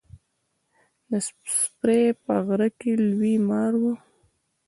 [1.09, 1.11] د
[1.57, 3.83] سپرې په غره کښي لوی مار و.